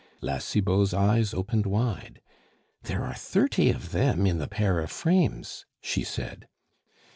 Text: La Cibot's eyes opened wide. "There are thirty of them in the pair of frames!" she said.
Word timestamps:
La 0.19 0.39
Cibot's 0.39 0.95
eyes 0.95 1.31
opened 1.31 1.67
wide. 1.67 2.21
"There 2.85 3.03
are 3.03 3.13
thirty 3.13 3.69
of 3.69 3.91
them 3.91 4.25
in 4.25 4.39
the 4.39 4.47
pair 4.47 4.79
of 4.79 4.89
frames!" 4.89 5.67
she 5.79 6.03
said. 6.03 6.47